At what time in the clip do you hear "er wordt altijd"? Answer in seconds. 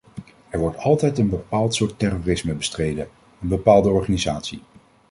0.49-1.17